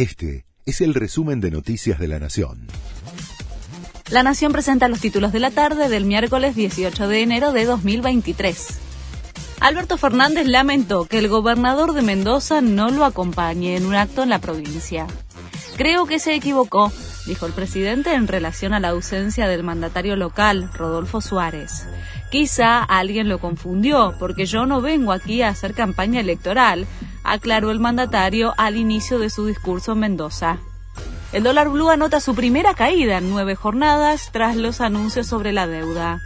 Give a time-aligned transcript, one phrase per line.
[0.00, 2.68] Este es el resumen de Noticias de la Nación.
[4.08, 8.78] La Nación presenta los títulos de la tarde del miércoles 18 de enero de 2023.
[9.60, 14.30] Alberto Fernández lamentó que el gobernador de Mendoza no lo acompañe en un acto en
[14.30, 15.06] la provincia.
[15.76, 16.90] Creo que se equivocó,
[17.26, 21.86] dijo el presidente en relación a la ausencia del mandatario local, Rodolfo Suárez.
[22.30, 26.86] Quizá alguien lo confundió, porque yo no vengo aquí a hacer campaña electoral,
[27.30, 30.58] aclaró el mandatario al inicio de su discurso en Mendoza.
[31.32, 35.68] El dólar blue anota su primera caída en nueve jornadas tras los anuncios sobre la
[35.68, 36.20] deuda.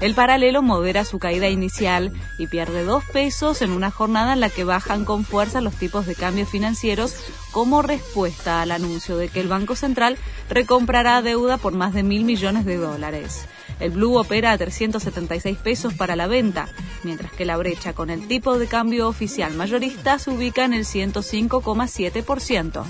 [0.00, 4.50] El paralelo modera su caída inicial y pierde dos pesos en una jornada en la
[4.50, 7.14] que bajan con fuerza los tipos de cambio financieros
[7.52, 10.18] como respuesta al anuncio de que el Banco Central
[10.50, 13.46] recomprará deuda por más de mil millones de dólares.
[13.80, 16.68] El blue opera a 376 pesos para la venta,
[17.02, 20.84] mientras que la brecha con el tipo de cambio oficial mayorista se ubica en el
[20.84, 22.84] 105,7%.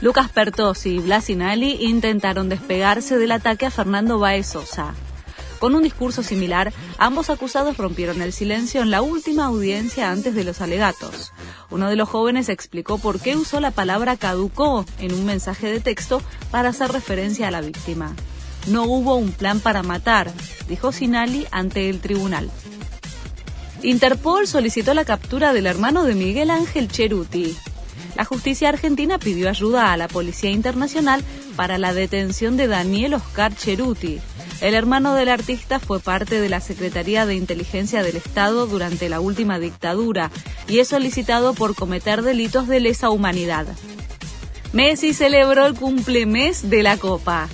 [0.00, 4.94] Lucas Pertosi y Blas Inali intentaron despegarse del ataque a Fernando Baez Sosa.
[5.58, 10.44] Con un discurso similar, ambos acusados rompieron el silencio en la última audiencia antes de
[10.44, 11.32] los alegatos.
[11.70, 15.80] Uno de los jóvenes explicó por qué usó la palabra caducó en un mensaje de
[15.80, 16.20] texto
[16.50, 18.14] para hacer referencia a la víctima.
[18.66, 20.32] No hubo un plan para matar,
[20.68, 22.50] dijo Sinali ante el tribunal.
[23.82, 27.56] Interpol solicitó la captura del hermano de Miguel Ángel Cheruti.
[28.16, 31.22] La justicia argentina pidió ayuda a la Policía Internacional
[31.54, 34.18] para la detención de Daniel Oscar Cheruti.
[34.62, 39.20] El hermano del artista fue parte de la Secretaría de Inteligencia del Estado durante la
[39.20, 40.30] última dictadura
[40.66, 43.66] y es solicitado por cometer delitos de lesa humanidad.
[44.72, 47.48] Messi celebró el cumplemes de la Copa.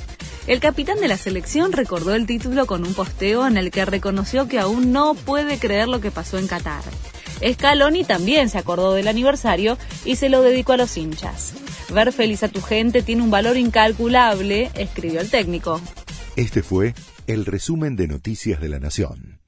[0.47, 4.49] El capitán de la selección recordó el título con un posteo en el que reconoció
[4.49, 6.83] que aún no puede creer lo que pasó en Qatar.
[7.49, 11.55] Scaloni también se acordó del aniversario y se lo dedicó a los hinchas.
[11.93, 15.81] Ver feliz a tu gente tiene un valor incalculable, escribió el técnico.
[16.34, 16.95] Este fue
[17.27, 19.42] el resumen de Noticias de la Nación.